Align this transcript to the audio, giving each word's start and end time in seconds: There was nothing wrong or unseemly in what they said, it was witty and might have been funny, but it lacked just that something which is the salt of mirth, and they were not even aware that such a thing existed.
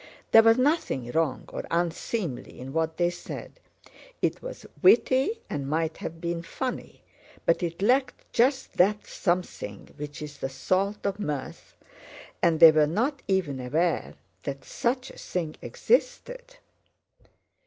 There 0.31 0.41
was 0.41 0.57
nothing 0.57 1.11
wrong 1.11 1.45
or 1.49 1.63
unseemly 1.69 2.59
in 2.59 2.73
what 2.73 2.97
they 2.97 3.11
said, 3.11 3.59
it 4.19 4.41
was 4.41 4.65
witty 4.81 5.43
and 5.47 5.69
might 5.69 5.97
have 5.97 6.19
been 6.19 6.41
funny, 6.41 7.03
but 7.45 7.61
it 7.61 7.83
lacked 7.83 8.25
just 8.33 8.77
that 8.77 9.05
something 9.05 9.93
which 9.97 10.23
is 10.23 10.39
the 10.39 10.49
salt 10.49 11.05
of 11.05 11.19
mirth, 11.19 11.75
and 12.41 12.59
they 12.59 12.71
were 12.71 12.87
not 12.87 13.21
even 13.27 13.59
aware 13.59 14.15
that 14.41 14.65
such 14.65 15.11
a 15.11 15.19
thing 15.19 15.55
existed. 15.61 16.55